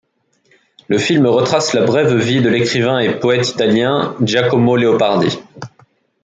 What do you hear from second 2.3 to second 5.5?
de l'écrivain et poète italien Giacomo Leopardi.